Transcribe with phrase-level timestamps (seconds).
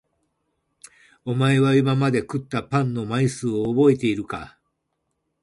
[1.25, 4.57] お前は今まで食ったパンの枚数を覚えているのか？